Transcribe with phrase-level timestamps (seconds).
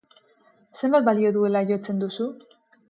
[0.79, 2.31] Zenbat balio duela jotzen duzu?